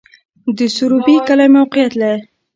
د 0.57 0.59
سروبی 0.75 1.15
کلی 1.27 1.47
موقعیت 1.55 1.93